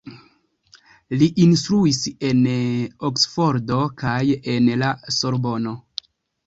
Li 1.21 1.27
instruis 1.43 2.01
en 2.31 2.41
Oksfordo 3.11 3.79
kaj 4.05 4.19
en 4.57 4.73
la 4.85 4.93
Sorbono. 5.21 5.81